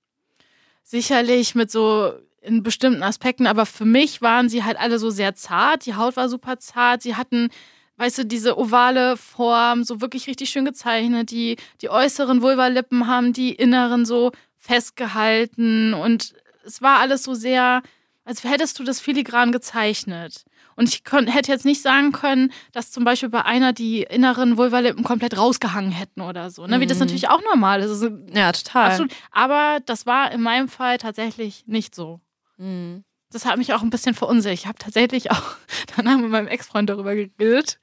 [0.84, 5.36] Sicherlich mit so in bestimmten Aspekten, aber für mich waren sie halt alle so sehr
[5.36, 5.86] zart.
[5.86, 7.02] Die Haut war super zart.
[7.02, 7.50] Sie hatten,
[7.98, 11.32] weißt du, diese ovale Form, so wirklich richtig schön gezeichnet.
[11.32, 16.34] Die, die äußeren Vulvalippen haben die inneren so festgehalten und
[16.66, 17.82] es war alles so sehr,
[18.26, 20.44] als hättest du das filigran gezeichnet.
[20.76, 24.58] Und ich kon, hätte jetzt nicht sagen können, dass zum Beispiel bei einer die inneren
[24.58, 26.80] Vulvalippen komplett rausgehangen hätten oder so, ne?
[26.80, 27.06] wie das Mhm.
[27.06, 27.90] natürlich auch normal ist.
[27.90, 28.92] Also, Ja, total.
[28.92, 29.12] Absolut.
[29.32, 32.20] Aber das war in meinem Fall tatsächlich nicht so.
[32.58, 33.04] Mhm.
[33.32, 34.58] Das hat mich auch ein bisschen verunsichert.
[34.60, 35.44] Ich habe tatsächlich auch
[35.98, 37.80] danach mit meinem Ex-Freund darüber geredet,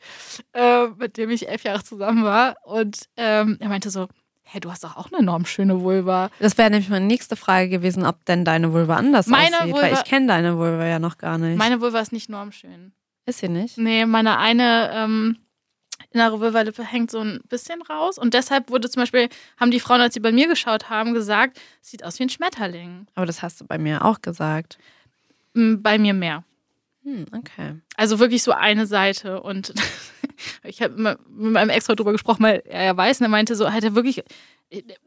[0.55, 2.57] äh, mit dem ich elf Jahre zusammen war.
[2.65, 4.09] Und ähm, er meinte so,
[4.43, 6.31] hey, du hast doch auch eine enorm schöne Vulva.
[6.39, 9.75] Das wäre nämlich meine nächste Frage gewesen, ob denn deine Vulva anders Meine aussieht.
[9.75, 11.59] Weil Vulva- ich kenne deine Vulva ja noch gar nicht.
[11.59, 12.93] Meine Vulva ist nicht normschön.
[13.27, 13.77] ist sie nicht?
[13.79, 15.39] Nee, meine eine ähm,
[16.11, 18.17] innere Vulvalippe hängt so ein bisschen raus.
[18.19, 19.29] Und deshalb wurde zum Beispiel,
[19.59, 23.07] haben die Frauen, als sie bei mir geschaut haben, gesagt, sieht aus wie ein Schmetterling.
[23.15, 24.79] Aber das hast du bei mir auch gesagt.
[25.55, 26.45] Bei mir mehr.
[27.05, 27.81] Hm, okay.
[27.97, 29.40] Also wirklich so eine Seite.
[29.43, 29.73] Und
[30.64, 33.71] ich habe mit meinem Ex heute drüber gesprochen, weil er weiß, und er meinte so,
[33.71, 34.23] hat er wirklich,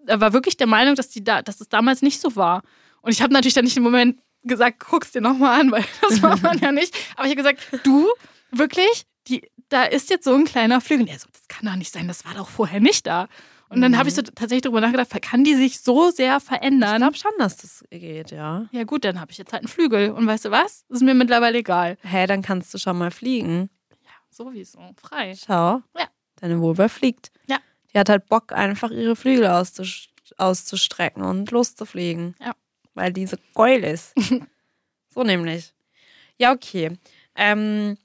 [0.06, 2.64] er war wirklich der Meinung, dass, die da, dass es damals nicht so war.
[3.02, 6.22] Und ich habe natürlich dann nicht im Moment gesagt, guck's dir nochmal an, weil das
[6.22, 6.96] war man ja nicht.
[7.16, 8.08] Aber ich habe gesagt, du,
[8.52, 11.06] wirklich, die, da ist jetzt so ein kleiner Flügel.
[11.06, 13.28] Und er so, das kann doch nicht sein, das war doch vorher nicht da.
[13.70, 16.98] Und dann habe ich so tatsächlich darüber nachgedacht, kann die sich so sehr Ich verändern?
[16.98, 18.68] glaube schon, dass das geht, ja.
[18.72, 20.12] ja gut, dann habe ich jetzt halt einen Flügel.
[20.12, 20.86] Und weißt du was?
[20.88, 21.98] Das ist mir mittlerweile egal.
[22.02, 23.70] Hä, dann kannst du schon mal fliegen.
[24.30, 25.34] Sowieso, frei.
[25.36, 25.82] Schau.
[25.98, 26.08] Ja.
[26.38, 27.32] Deine Vulva fliegt.
[27.48, 27.58] Ja.
[27.94, 32.36] Die hat halt Bock, einfach ihre Flügel auszus auszustrecken und loszufliegen.
[32.40, 32.54] Ja.
[32.94, 34.14] Weil diese geil ist.
[35.14, 35.74] so nämlich.
[36.38, 36.98] Ja, okay.
[37.36, 37.98] Ähm,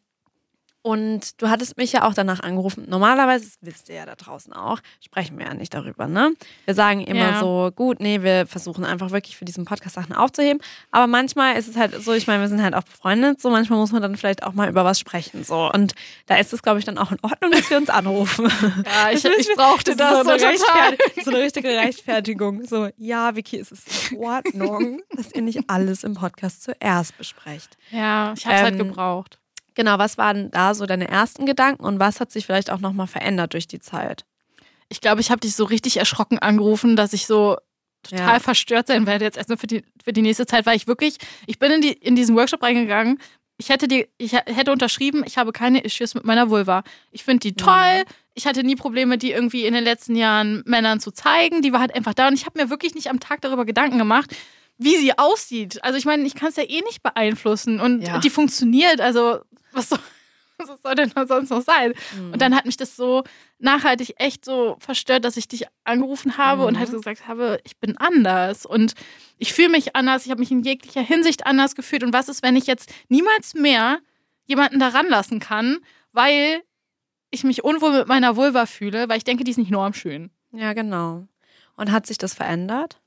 [0.83, 2.85] und du hattest mich ja auch danach angerufen.
[2.89, 6.33] Normalerweise, das wisst ihr ja da draußen auch, sprechen wir ja nicht darüber, ne?
[6.65, 7.41] Wir sagen immer Ja.
[7.41, 10.61] so, gut, nee, wir versuchen einfach wirklich für diesen Podcast Sachen aufzuheben.
[10.91, 13.79] Aber manchmal ist es halt so, ich meine, wir sind halt auch befreundet, so manchmal
[13.79, 15.45] muss man dann vielleicht auch mal über was sprechen.
[15.45, 15.71] So.
[15.73, 15.95] Und
[16.27, 18.51] da ist es, glaube ich, dann auch in Ordnung, dass wir uns anrufen.
[18.85, 20.31] Ja, ich, Das ich brauchte das, ist so,
[20.73, 22.65] eine so eine richtige Rechtfertigung.
[22.67, 27.77] So, ja, Vicky, es ist in Ordnung, dass ihr nicht alles im Podcast zuerst besprecht.
[27.91, 29.39] Ja, ich habe es halt Ähm, gebraucht.
[29.75, 33.07] Genau, was waren da so deine ersten Gedanken und was hat sich vielleicht auch nochmal
[33.07, 34.25] verändert durch die Zeit?
[34.89, 37.57] Ich glaube, ich habe dich so richtig erschrocken angerufen, dass ich so
[38.03, 38.41] total Ja.
[38.41, 41.59] verstört sein werde jetzt erstmal für die, für die nächste Zeit, weil ich wirklich, ich
[41.59, 43.19] bin in, die, in diesen Workshop reingegangen.
[43.59, 46.83] Ich hätte die, ich hätte unterschrieben, ich habe keine Issues mit meiner Vulva.
[47.13, 48.03] Ich finde die toll.
[48.35, 51.63] Ich hatte nie Probleme, die irgendwie in den letzten Jahren Männern zu zeigen.
[51.63, 53.99] Die war halt einfach da und ich habe mir wirklich nicht am Tag darüber Gedanken
[53.99, 54.35] gemacht,
[54.79, 55.85] wie sie aussieht.
[55.85, 58.19] Also ich meine, ich kann es ja eh nicht beeinflussen und Ja.
[58.19, 59.01] die funktioniert.
[59.01, 59.41] Also
[59.73, 59.99] was soll,
[60.59, 61.93] was soll denn da sonst noch sein?
[62.33, 63.25] Und dann hat mich das so
[63.59, 66.79] nachhaltig echt so verstört, dass ich dich angerufen habe und Mhm.
[66.79, 68.95] halt gesagt habe, ich bin anders und
[69.39, 72.03] ich fühle mich anders, ich habe mich in jeglicher Hinsicht anders gefühlt.
[72.05, 73.99] Und was ist, wenn ich jetzt niemals mehr
[74.47, 75.79] jemanden daran lassen kann,
[76.13, 76.63] weil
[77.31, 80.31] ich mich unwohl mit meiner Vulva fühle, weil ich denke, die ist nicht normschön.
[80.53, 81.27] Ja, genau.
[81.77, 83.01] Und hat sich das verändert,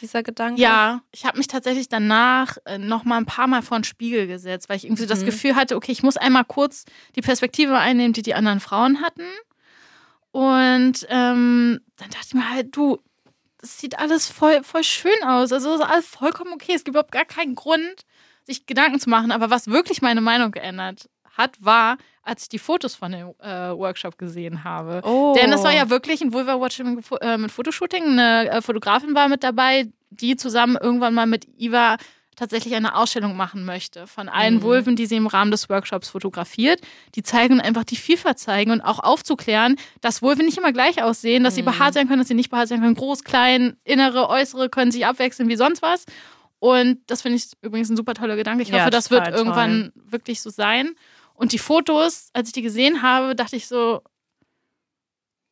[0.00, 0.60] dieser Gedanke?
[0.60, 4.26] Ja, ich habe mich tatsächlich danach äh, noch mal ein paar Mal vor den Spiegel
[4.26, 5.26] gesetzt, weil ich irgendwie das Mhm.
[5.26, 9.24] Gefühl hatte, okay, ich muss einmal kurz die Perspektive einnehmen, die die anderen Frauen hatten.
[10.32, 12.98] Und ähm, dann dachte ich mir halt, du,
[13.62, 15.52] es sieht alles voll, voll schön aus.
[15.52, 16.72] Also ist alles vollkommen okay.
[16.74, 18.04] Es gibt überhaupt gar keinen Grund,
[18.44, 19.32] sich Gedanken zu machen.
[19.32, 23.70] Aber was wirklich meine Meinung geändert hat, war, als ich die Fotos von dem äh,
[23.76, 25.00] Workshop gesehen habe.
[25.04, 25.34] Oh.
[25.40, 28.04] Denn es war ja wirklich ein Vulva-Watching äh, mit Fotoshooting.
[28.18, 31.96] Eine äh, Fotografin war mit dabei, die zusammen irgendwann mal mit Iva
[32.34, 34.62] tatsächlich eine Ausstellung machen möchte von allen Mhm.
[34.62, 36.80] Vulven, die sie im Rahmen des Workshops fotografiert.
[37.14, 41.44] Die zeigen einfach die Vielfalt zeigen und auch aufzuklären, dass Vulven nicht immer gleich aussehen,
[41.44, 41.66] dass sie Mhm.
[41.66, 42.94] behaart sein können, dass sie nicht behaart sein können.
[42.94, 46.04] Groß, klein, innere, äußere können sich abwechseln wie sonst was.
[46.58, 48.62] Und das finde ich übrigens ein super toller Gedanke.
[48.62, 50.90] Ich Ja, hoffe, das wird total irgendwann wirklich so sein.
[51.36, 54.02] Und die Fotos, als ich die gesehen habe, dachte ich so,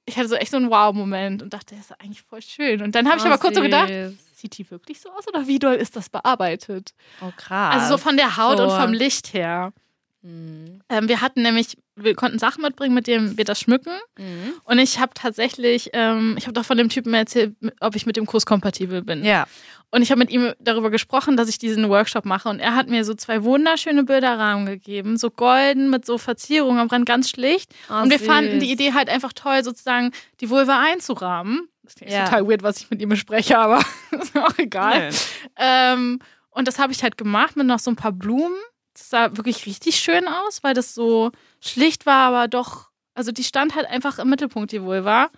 [0.06, 2.82] ich hatte so echt so einen Wow-Moment und dachte, das ist eigentlich voll schön.
[2.82, 4.12] Und dann habe ich Oh, aber kurz so gedacht, süß.
[4.36, 6.92] sieht die wirklich so aus oder wie doll ist das bearbeitet?
[7.22, 7.74] Oh, krass.
[7.74, 8.64] Also so von der Haut So.
[8.64, 9.72] und vom Licht her.
[10.20, 10.80] Mhm.
[10.90, 13.92] Ähm, wir hatten nämlich, wir konnten Sachen mitbringen, mit denen wir das schmücken.
[14.18, 14.54] Mhm.
[14.64, 18.16] Und ich habe tatsächlich, ähm, ich habe doch von dem Typen erzählt, ob ich mit
[18.16, 19.24] dem Kurs kompatibel bin.
[19.24, 19.46] Ja.
[19.94, 22.48] Und ich habe mit ihm darüber gesprochen, dass ich diesen Workshop mache.
[22.48, 26.88] Und er hat mir so zwei wunderschöne Bilderrahmen gegeben, so golden mit so Verzierungen am
[26.88, 27.72] Rand, ganz schlicht.
[27.88, 28.26] Oh, und wir süß.
[28.26, 31.68] fanden die Idee halt einfach toll, sozusagen die Vulva einzurahmen.
[31.84, 32.24] Das klingt Ja.
[32.24, 33.78] total weird, was ich mit ihm bespreche, aber
[34.20, 35.10] ist mir auch egal.
[35.56, 36.18] Ähm,
[36.50, 38.56] und das habe ich halt gemacht mit noch so ein paar Blumen.
[38.94, 41.30] Das sah wirklich richtig schön aus, weil das so
[41.60, 45.30] schlicht war, aber doch, also die stand halt einfach im Mittelpunkt, die Vulva.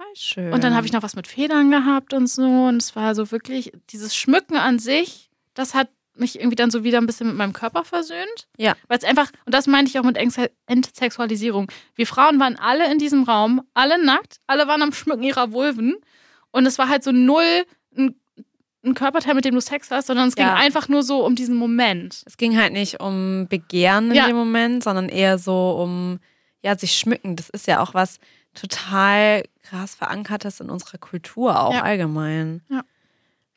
[0.00, 0.52] Voll schön.
[0.52, 2.42] Und dann habe ich noch was mit Federn gehabt und so.
[2.42, 6.84] Und es war so wirklich, dieses Schmücken an sich, das hat mich irgendwie dann so
[6.84, 8.48] wieder ein bisschen mit meinem Körper versöhnt.
[8.56, 8.74] Ja.
[8.88, 11.70] Weil es einfach, und das meinte ich auch mit Entse- Entsexualisierung.
[11.94, 15.96] Wir Frauen waren alle in diesem Raum, alle nackt, alle waren am Schmücken ihrer Vulven.
[16.50, 17.64] Und es war halt so null
[17.96, 18.14] ein,
[18.84, 20.54] ein Körperteil, mit dem du Sex hast, sondern es ging Ja.
[20.54, 22.22] einfach nur so um diesen Moment.
[22.24, 24.26] Es ging halt nicht um Begehren in Ja.
[24.26, 26.20] dem Moment, sondern eher so um,
[26.62, 27.36] ja, sich schmücken.
[27.36, 28.18] Das ist ja auch was
[28.54, 31.82] total krass verankertes in unserer Kultur auch Ja.
[31.82, 32.62] allgemein.
[32.68, 32.82] Ja.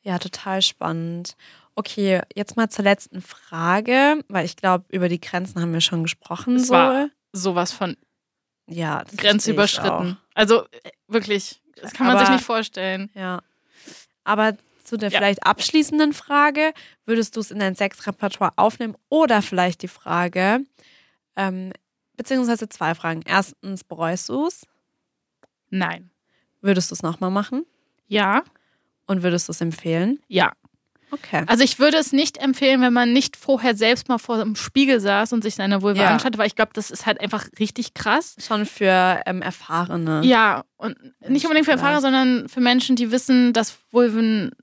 [0.01, 1.35] Ja, total spannend.
[1.75, 6.03] Okay, jetzt mal zur letzten Frage, weil ich glaube, über die Grenzen haben wir schon
[6.03, 6.57] gesprochen.
[6.57, 6.73] Es so.
[6.73, 7.97] war Sowas von
[8.67, 10.17] ja, das Grenze verstehe ich überschritten.
[10.35, 13.09] Also äh, wirklich, das kann man Aber- sich nicht vorstellen.
[13.15, 13.41] Ja.
[14.23, 15.17] Aber zu der Ja.
[15.19, 16.73] vielleicht abschließenden Frage,
[17.05, 18.95] würdest du es in dein Sexrepertoire aufnehmen?
[19.09, 20.59] Oder vielleicht die Frage,
[21.35, 21.73] ähm,
[22.15, 23.21] beziehungsweise zwei Fragen.
[23.25, 24.67] Erstens, bereust du es?
[25.77, 26.11] Nein.
[26.61, 27.65] Würdest du es nochmal machen?
[28.07, 28.43] Ja,
[29.07, 30.19] Und würdest du es empfehlen?
[30.27, 30.51] ja.
[31.11, 31.43] Okay.
[31.45, 34.99] Also ich würde es nicht empfehlen, wenn man nicht vorher selbst mal vor dem Spiegel
[34.99, 36.07] saß und sich seine Vulva Ja.
[36.07, 38.35] angeschaut hat, weil ich glaube, das ist halt einfach richtig krass.
[38.39, 40.21] Schon für ähm, Erfahrene.
[40.25, 40.97] Ja, und
[41.29, 44.53] nicht unbedingt für Erfahrer, sondern für Menschen, die wissen, dass Vulven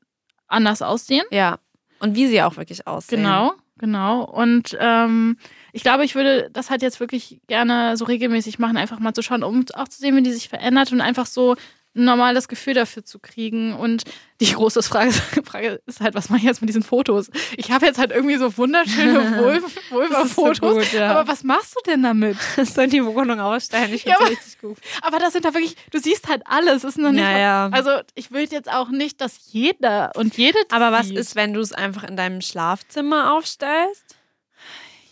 [0.49, 1.25] anders aussehen.
[1.31, 1.61] Ja.
[2.01, 3.19] Und wie sie auch wirklich aussehen.
[3.23, 4.23] Genau, genau.
[4.23, 5.37] Und ähm,
[5.73, 9.23] ich glaube, ich würde das halt jetzt wirklich gerne so regelmäßig machen, einfach mal zu
[9.23, 11.57] schauen, um auch zu sehen, wie die sich verändert und einfach so
[11.95, 13.75] ein normales Gefühl dafür zu kriegen.
[13.75, 14.05] Und
[14.41, 15.11] die große Frage,
[15.45, 17.31] Frage ist halt, was mache ich jetzt mit diesen Fotos?
[17.57, 19.13] Ich habe jetzt halt irgendwie so wunderschöne
[19.61, 20.61] Das so Vulva-Fotos.
[20.77, 21.11] gut, ja.
[21.13, 22.37] Aber was machst du denn damit?
[22.65, 23.93] soll die Wohnung ausstellen?
[23.93, 24.79] Ich Ja, finde aber- richtig gut.
[25.03, 26.85] Aber das sind da wirklich, du siehst halt alles.
[26.85, 27.69] Es ist noch nicht Ja, ja.
[27.73, 30.59] Also ich will jetzt auch nicht, dass jeder und jede.
[30.69, 31.19] das Aber was sieht.
[31.19, 34.05] ist, wenn du es einfach in deinem Schlafzimmer aufstellst?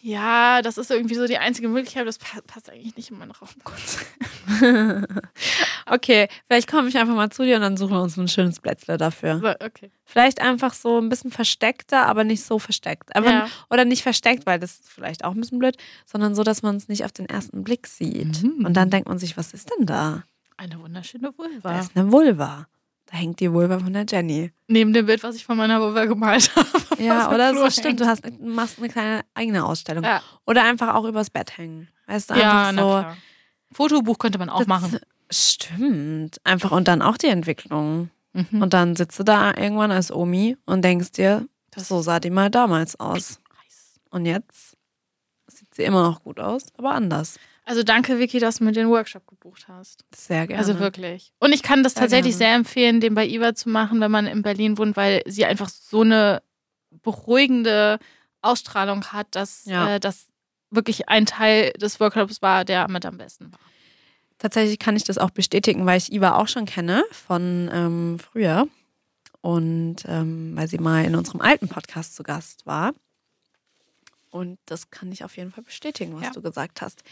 [0.02, 2.06] Ja, das ist irgendwie so die einzige Möglichkeit.
[2.06, 4.06] Das pa- passt eigentlich nicht in meinen Raumkonzept.
[5.90, 8.60] Okay, vielleicht komme ich einfach mal zu dir und dann suchen wir uns ein schönes
[8.60, 9.38] Plätzle dafür.
[9.40, 9.90] So, okay.
[10.04, 13.14] Vielleicht einfach so ein bisschen versteckter, aber nicht so versteckt.
[13.16, 13.46] Einfach, Ja.
[13.70, 16.76] Oder nicht versteckt, weil das ist vielleicht auch ein bisschen blöd, sondern so, dass man
[16.76, 18.42] es nicht auf den ersten Blick sieht.
[18.42, 18.66] Mhm.
[18.66, 20.24] Und dann denkt man sich, was ist denn da?
[20.58, 21.80] Eine wunderschöne Da Vulva.
[21.80, 22.66] ist eine Vulva.
[23.10, 24.52] Da hängt die Vulva von der Jenny.
[24.66, 27.02] Neben dem Bild, was ich von meiner Vulva gemalt habe.
[27.02, 28.00] Ja, oder so Flur stimmt.
[28.00, 30.04] Du hast, machst eine kleine eigene Ausstellung.
[30.04, 30.22] Ja.
[30.46, 31.88] Oder einfach auch übers Bett hängen.
[32.06, 33.74] Weißt du, Ja, einfach so.
[33.74, 34.98] Fotobuch könnte man auch Das- machen.
[35.30, 36.38] Stimmt.
[36.44, 38.10] Einfach und dann auch die Entwicklung.
[38.32, 38.62] Mhm.
[38.62, 42.50] Und dann sitzt du da irgendwann als Omi und denkst dir, so sah die mal
[42.50, 43.40] damals aus.
[44.10, 44.76] Und jetzt
[45.46, 47.38] sieht sie immer noch gut aus, aber anders.
[47.68, 50.02] Also danke, Vicky, dass du mir den Workshop gebucht hast.
[50.14, 50.58] Sehr gerne.
[50.58, 51.34] Also wirklich.
[51.38, 52.48] Und ich kann das Sehr tatsächlich gerne.
[52.50, 55.68] sehr empfehlen, den bei Iva zu machen, wenn man in Berlin wohnt, weil sie einfach
[55.68, 56.42] so eine
[57.02, 57.98] beruhigende
[58.40, 59.96] Ausstrahlung hat, dass Ja.
[59.96, 60.26] äh, das
[60.70, 63.58] wirklich ein Teil des Workshops war, der mit am besten war.
[64.38, 68.66] Tatsächlich kann ich das auch bestätigen, weil ich Iva auch schon kenne von ähm, früher.
[69.40, 72.92] Und ähm, weil sie mal in unserem alten Podcast zu Gast war.
[74.30, 76.30] Und das kann ich auf jeden Fall bestätigen, was Ja.
[76.32, 77.02] du gesagt hast.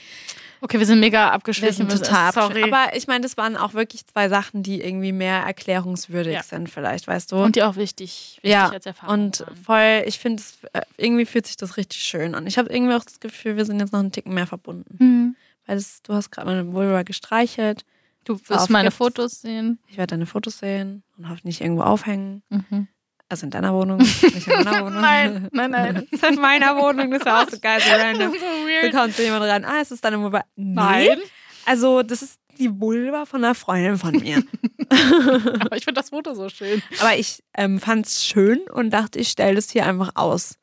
[0.60, 1.32] Okay, wir sind mega
[1.72, 2.62] sind total Sorry.
[2.64, 6.42] Aber ich meine, das waren auch wirklich zwei Sachen, die irgendwie mehr erklärungswürdig Ja.
[6.42, 7.36] sind, vielleicht, weißt du?
[7.36, 9.56] Und die auch wichtig, wichtig ja, als Erfahrung und waren.
[9.56, 12.46] voll, ich finde, es, äh, irgendwie fühlt sich das richtig schön an.
[12.46, 14.96] Ich habe irgendwie auch das Gefühl, wir sind jetzt noch einen Ticken mehr verbunden.
[14.98, 15.36] Mhm.
[15.66, 17.84] Weil das, du hast gerade meine Vulva gestreichelt.
[18.24, 18.90] Du wirst meine.
[18.90, 19.78] Fotos sehen.
[19.88, 22.42] Ich werde deine Fotos sehen und hoffentlich irgendwo aufhängen.
[22.50, 22.88] Mhm.
[23.28, 25.00] Also in deiner Wohnung, nicht in meiner Wohnung.
[25.00, 26.06] Nein, nein, nein.
[26.12, 28.32] Das ist in meiner Wohnung, das war auch so geil, so random.
[28.32, 28.46] so Da
[28.84, 28.94] weird.
[28.94, 30.42] kommt so jemand rein, ah, ist das deine Vulva?
[30.54, 30.74] Nee.
[30.74, 31.18] Nein.
[31.64, 34.42] Also, das ist die Vulva von einer Freundin von mir.
[35.60, 36.80] Aber ich finde das Foto so schön.
[37.00, 40.56] Aber ich ähm, fand es schön und dachte, ich stelle das hier einfach aus.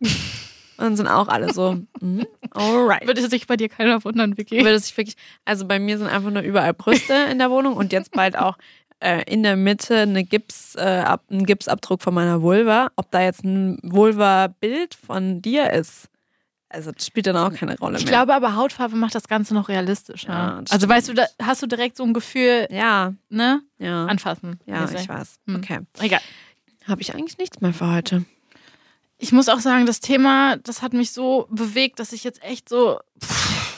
[0.78, 3.06] Und sind auch alle so, mhm, alright.
[3.06, 4.64] Würde sich bei dir keiner wundern, Vicky.
[4.64, 7.92] Würde sich wirklich, also bei mir sind einfach nur überall Brüste in der Wohnung und
[7.94, 8.58] jetzt bald auch
[9.04, 12.90] äh, in der Mitte eine Gips, äh, ab, ein Gipsabdruck von meiner Vulva.
[12.96, 16.10] Ob da jetzt ein Vulva-Bild von dir ist,
[16.70, 18.14] also das spielt dann auch keine Rolle Ich mehr.
[18.14, 20.30] glaube aber, Hautfarbe macht das Ganze noch realistischer.
[20.34, 20.90] Ja, also stimmt.
[20.90, 23.62] weißt du, da hast du direkt so ein Gefühl, ja, ne?
[23.78, 24.06] ja.
[24.06, 24.60] Anfassen.
[24.66, 25.02] Ja, mäßig.
[25.02, 25.36] ich weiß.
[25.48, 25.56] Hm.
[25.58, 25.80] Okay.
[26.00, 26.22] Egal.
[26.88, 28.26] Habe ich eigentlich nichts mehr für heute.
[29.20, 32.68] Ich muss auch sagen, das Thema, das hat mich so bewegt, dass ich jetzt echt
[32.68, 33.00] so.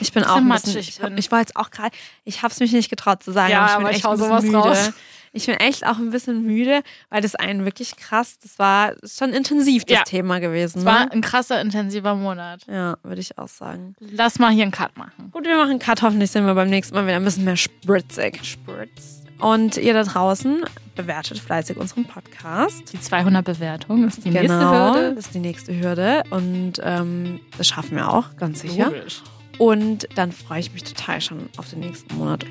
[0.00, 1.16] Ich bin auch bisschen, matschig ich, bin.
[1.18, 3.70] ich war jetzt auch gerade, ich habe es mich nicht getraut zu sagen, Ja, aber
[3.70, 4.56] ich aber ich hau sowas müde.
[4.58, 4.92] raus.
[5.32, 9.34] Ich bin echt auch ein bisschen müde, weil das einen wirklich krass, das war schon
[9.34, 10.04] intensiv das Ja.
[10.04, 10.78] Thema gewesen.
[10.78, 11.12] Es war Ne?
[11.12, 12.62] ein krasser, intensiver Monat.
[12.68, 13.94] Ja, würde ich auch sagen.
[14.00, 15.30] Lass mal hier einen Cut machen.
[15.32, 16.00] Gut, wir machen einen Cut.
[16.00, 18.40] Hoffentlich sind wir beim nächsten Mal wieder ein bisschen mehr spritzig.
[18.44, 19.22] Spritz.
[19.38, 22.90] Und ihr da draußen bewertet fleißig unseren Podcast.
[22.94, 25.14] Die 200 Bewertungen ist die nächste genau, Hürde.
[25.16, 26.22] das ist die nächste Hürde.
[26.30, 28.86] Und ähm, das schaffen wir auch, ganz sicher.
[28.86, 29.20] Logisch.
[29.58, 32.44] Und dann freue ich mich total schon auf den nächsten Monat.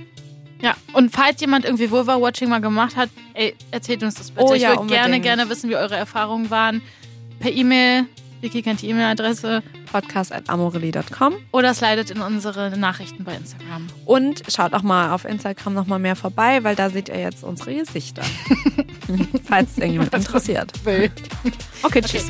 [0.62, 4.46] Ja, und falls jemand irgendwie Vulva-Watching mal gemacht hat, ey, erzählt uns das bitte.
[4.46, 6.82] Oh ich ja, würde gerne, gerne wissen, wie eure Erfahrungen waren.
[7.40, 8.06] Per E-Mail,
[8.42, 11.36] Vicky kennt die E-Mail-Adresse Podcast.amorelie.com.
[11.52, 13.88] oder slidet in unsere Nachrichten bei Instagram.
[14.06, 17.44] Und schaut auch mal auf Instagram noch mal mehr vorbei, weil da seht ihr jetzt
[17.44, 18.24] unsere Gesichter.
[19.46, 20.72] Falls es irgendjemand interessiert.
[21.84, 22.30] Okay, tschüss.